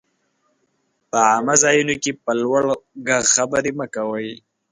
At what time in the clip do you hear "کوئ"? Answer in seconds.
3.95-4.29